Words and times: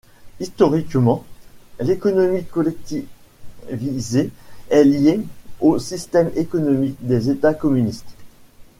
Historiquement, 0.39 1.23
l'économie 1.79 2.43
collectivisée 2.45 4.31
est 4.71 4.83
liée 4.83 5.21
aux 5.59 5.77
systèmes 5.77 6.31
économiques 6.35 6.97
des 7.05 7.29
États 7.29 7.53
communistes. 7.53 8.15